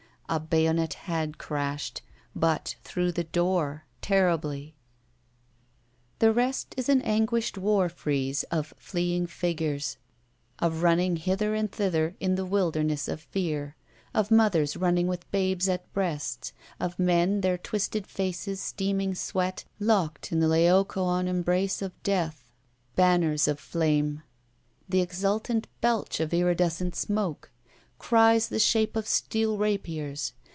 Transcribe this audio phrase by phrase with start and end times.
[0.29, 2.01] A bayonet had crashed,
[2.33, 4.77] but through the door, terribly!
[6.19, 9.97] The rest is an anguished war frieze of fleeing figures;
[10.57, 13.75] of running hither and thither in the wildness 225 ROULETTE of fear;
[14.13, 20.31] of mothers running with babes at breasts; of men, their twisted faces steaming sweat, lockfd
[20.31, 22.49] in the LaocoOn embrace of death.
[22.95, 24.23] Banners of flane.
[24.87, 27.49] The exultant belch of iridescent smoke.
[27.99, 30.33] Cries the shape of steel rapiers.